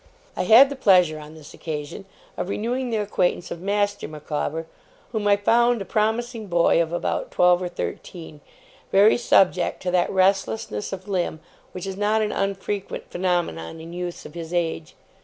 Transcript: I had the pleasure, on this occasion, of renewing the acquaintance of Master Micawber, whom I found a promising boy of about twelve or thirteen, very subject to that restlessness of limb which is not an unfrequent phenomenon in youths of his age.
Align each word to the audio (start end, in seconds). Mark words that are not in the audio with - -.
I 0.35 0.45
had 0.45 0.69
the 0.71 0.75
pleasure, 0.75 1.19
on 1.19 1.35
this 1.35 1.53
occasion, 1.53 2.05
of 2.35 2.49
renewing 2.49 2.89
the 2.89 2.97
acquaintance 2.97 3.51
of 3.51 3.61
Master 3.61 4.07
Micawber, 4.07 4.65
whom 5.11 5.27
I 5.27 5.37
found 5.37 5.79
a 5.79 5.85
promising 5.85 6.47
boy 6.47 6.81
of 6.81 6.91
about 6.91 7.29
twelve 7.29 7.61
or 7.61 7.69
thirteen, 7.69 8.41
very 8.91 9.15
subject 9.15 9.79
to 9.83 9.91
that 9.91 10.09
restlessness 10.09 10.91
of 10.91 11.07
limb 11.07 11.39
which 11.71 11.85
is 11.85 11.97
not 11.97 12.23
an 12.23 12.31
unfrequent 12.31 13.11
phenomenon 13.11 13.79
in 13.79 13.93
youths 13.93 14.25
of 14.25 14.33
his 14.33 14.51
age. 14.55 14.95